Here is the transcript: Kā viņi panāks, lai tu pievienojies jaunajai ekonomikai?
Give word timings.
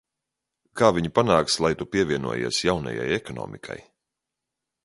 Kā 0.79 0.87
viņi 0.95 1.11
panāks, 1.17 1.59
lai 1.65 1.71
tu 1.81 1.87
pievienojies 1.97 2.63
jaunajai 2.69 3.07
ekonomikai? 3.19 3.81